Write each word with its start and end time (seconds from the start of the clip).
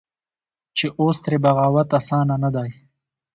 چې 0.77 0.85
اوس 0.99 1.15
ترې 1.23 1.37
بغاوت 1.43 1.89
اسانه 1.99 2.35
نه 2.43 2.49
دى. 2.55 2.69